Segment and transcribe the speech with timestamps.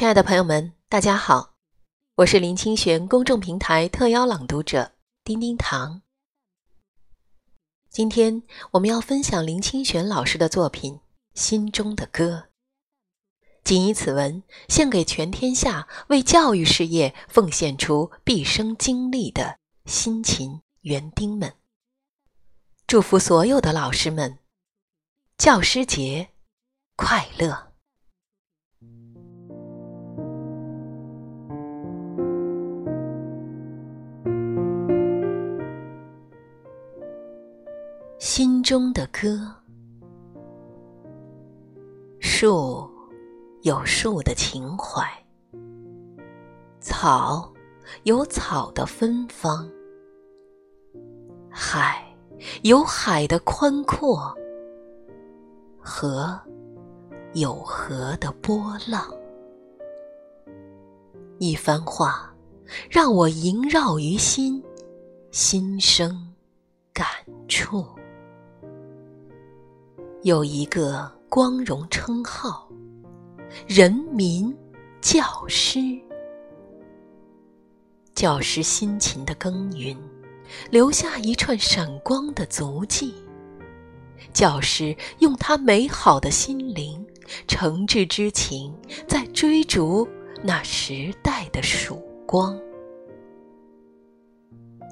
[0.00, 1.52] 亲爱的朋友们，大家好，
[2.14, 4.92] 我是林清玄公众平台特邀朗读者
[5.22, 6.00] 丁丁糖。
[7.90, 10.94] 今天我们要分享林清玄老师的作品
[11.34, 12.44] 《心中的歌》，
[13.62, 21.52] 仅以此文献给全天下为教育事业奉献出毕生精力的辛勤园丁们。
[22.86, 24.38] 祝福所有的老师们，
[25.36, 26.30] 教师节
[26.96, 27.69] 快乐！
[38.32, 39.52] 心中的歌，
[42.20, 42.88] 树
[43.62, 45.02] 有树的情怀，
[46.78, 47.52] 草
[48.04, 49.68] 有草的芬芳，
[51.50, 52.06] 海
[52.62, 54.32] 有海的宽阔，
[55.80, 56.40] 河
[57.32, 59.12] 有河的波浪。
[61.40, 62.32] 一番话，
[62.88, 64.62] 让我萦绕于心，
[65.32, 66.32] 心生
[66.92, 67.08] 感
[67.48, 67.84] 触。
[70.22, 72.68] 有一个光荣称号，
[73.66, 74.54] 人民
[75.00, 75.80] 教师。
[78.14, 79.96] 教师辛勤的耕耘，
[80.70, 83.14] 留下一串闪光的足迹。
[84.30, 87.02] 教师用他美好的心灵、
[87.48, 88.74] 诚挚之情，
[89.08, 90.06] 在追逐
[90.42, 91.96] 那时代的曙
[92.26, 92.60] 光。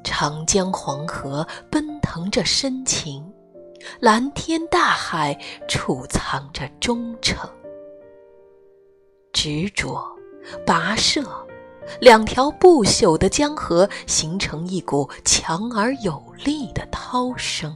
[0.03, 3.23] 长江黄河奔腾着深情。
[4.01, 7.49] 蓝天大海储藏着忠诚，
[9.33, 10.05] 执着、
[10.65, 11.23] 跋涉，
[12.01, 17.75] 两条不朽的江河形成一股强而有力的涛声。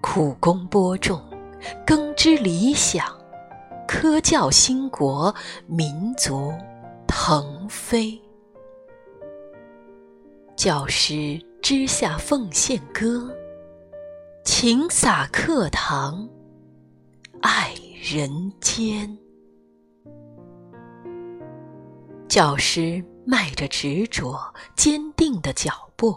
[0.00, 1.20] 苦功播种，
[1.84, 3.04] 耕织理想，
[3.88, 5.34] 科教兴国，
[5.66, 6.52] 民族
[7.08, 8.20] 腾飞。
[10.54, 11.44] 教师。
[11.62, 13.28] 之下奉献歌，
[14.46, 16.28] 情洒课堂，
[17.42, 19.18] 爱人间。
[22.28, 24.38] 教师迈着执着、
[24.76, 26.16] 坚定的脚步，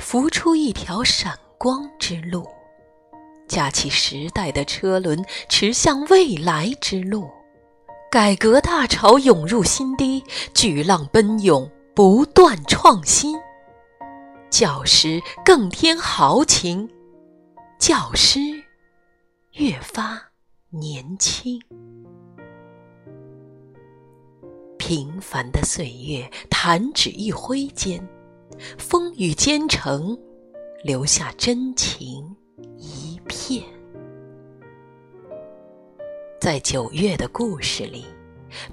[0.00, 2.44] 浮出一条闪光之路，
[3.46, 7.30] 架起时代的车轮，驰向未来之路。
[8.10, 13.38] 改革大潮涌入心底，巨浪奔涌，不断创新。
[14.50, 16.90] 教师更添豪情，
[17.80, 18.38] 教师
[19.52, 20.22] 越发
[20.68, 21.58] 年轻。
[24.76, 28.06] 平凡的岁月，弹指一挥间，
[28.76, 30.14] 风雨兼程，
[30.84, 32.36] 留下真情
[32.76, 33.64] 一片。
[36.38, 38.04] 在九月的故事里，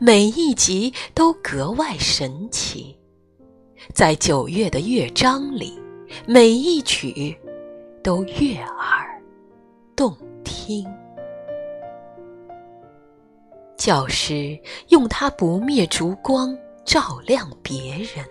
[0.01, 2.93] 每一集都格外神奇。
[3.93, 5.79] 在九月的乐章里，
[6.27, 7.37] 每一曲
[8.03, 8.96] 都悦耳
[10.67, 10.85] 听。
[13.77, 18.25] 教师用他不灭烛光照亮别人，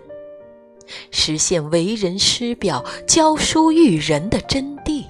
[1.09, 5.03] 实现为人师表、教书育人的真谛。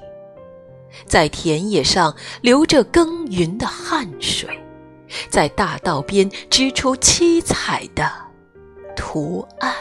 [1.05, 4.49] 在田野上流着耕耘的汗水，
[5.29, 8.09] 在大道边织出七彩的
[8.95, 9.75] 图案。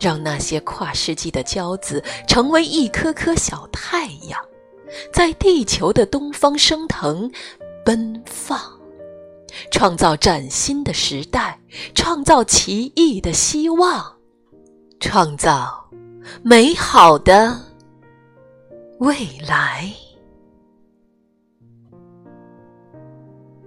[0.00, 4.40] 让那些跨世纪的骄子成为一颗颗小太阳，
[5.12, 7.30] 在地球的东方升腾、
[7.84, 8.60] 奔放，
[9.70, 11.58] 创造崭新的时代，
[11.94, 14.16] 创造奇异的希望，
[15.00, 15.90] 创造
[16.42, 17.60] 美好的
[18.98, 19.14] 未
[19.46, 19.92] 来。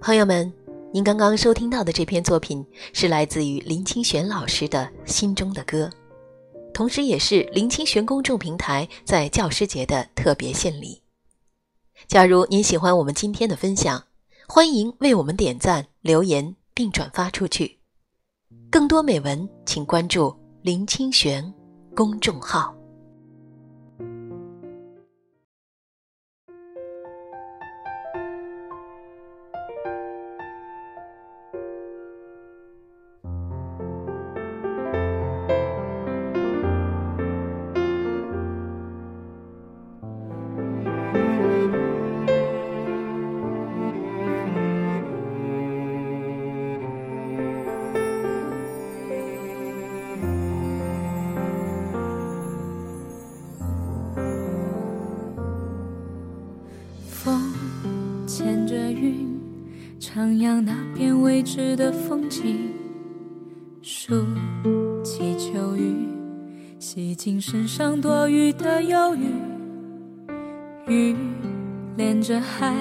[0.00, 0.52] 朋友们，
[0.92, 5.86] 您刚刚收听到的这篇作品是来自于林清玄老师的《心中的歌》。
[6.74, 11.01] 同时，也是林清玄公众平台在教师节的特别献礼。
[12.08, 14.04] 假如您喜欢我们今天的分享，
[14.46, 17.78] 欢迎为我们点赞、留言并转发出去。
[18.70, 21.52] 更多美文，请关注林清玄
[21.94, 22.74] 公众号。
[61.42, 62.70] 未知的风景，
[63.82, 64.24] 数
[65.02, 66.06] 起秋雨，
[66.78, 69.26] 洗净身上多余的忧郁。
[70.86, 71.16] 雨
[71.96, 72.72] 连着海，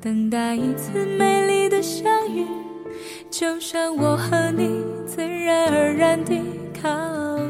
[0.00, 2.46] 等待一次美丽的相遇。
[3.30, 6.40] 就像我和你自然而然地
[6.80, 6.88] 靠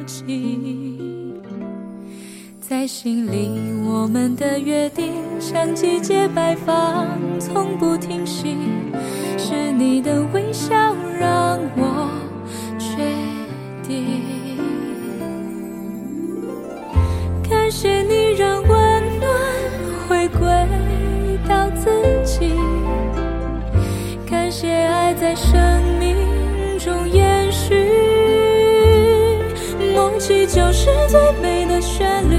[0.06, 1.40] 近，
[2.60, 3.48] 在心里
[3.84, 7.06] 我们的约定像季节摆放，
[7.38, 8.56] 从不停息。
[9.78, 10.74] 你的微笑
[11.20, 12.08] 让我
[12.78, 12.96] 确
[13.86, 14.22] 定，
[17.46, 18.70] 感谢你让温
[19.20, 19.28] 暖
[20.08, 20.48] 回归
[21.46, 21.90] 到自
[22.24, 22.54] 己，
[24.26, 25.54] 感谢爱在生
[26.00, 26.16] 命
[26.78, 27.74] 中延续。
[29.94, 32.38] 梦起就是最美的旋律，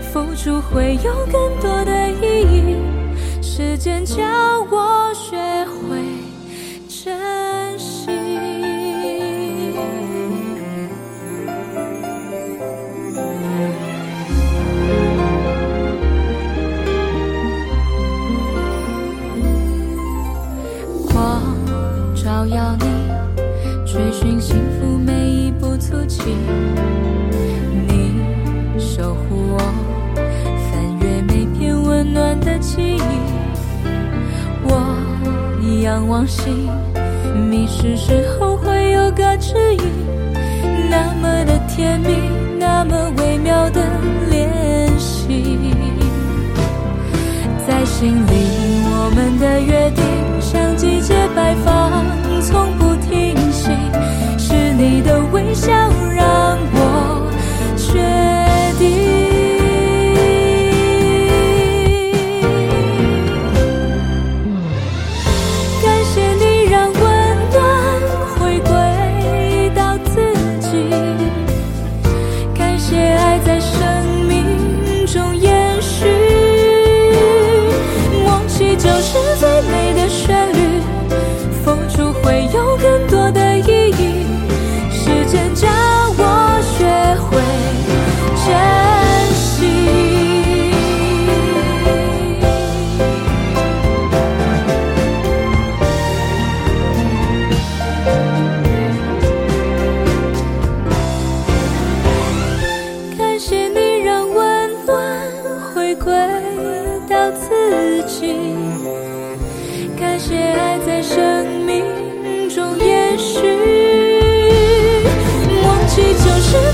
[0.00, 2.76] 付出会有更多的意义。
[3.42, 4.16] 时间教
[4.70, 5.36] 我学
[28.78, 29.58] 守护我，
[30.70, 33.00] 翻阅每片温暖的记忆。
[34.64, 34.96] 我
[35.82, 36.68] 仰望星，
[37.48, 39.80] 迷失时候会有个指引，
[40.90, 42.16] 那么的甜蜜，
[42.58, 43.80] 那么微妙的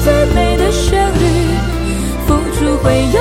[0.04, 1.24] 最美的旋律，
[2.26, 3.20] 付出会有